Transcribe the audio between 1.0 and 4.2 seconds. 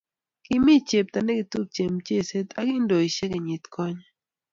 ne ketupche mcheset ab kiondoisheck kenyit konye